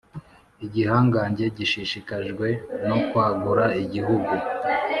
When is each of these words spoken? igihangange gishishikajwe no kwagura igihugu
igihangange 0.65 1.45
gishishikajwe 1.57 2.47
no 2.87 2.97
kwagura 3.07 3.65
igihugu 3.83 4.33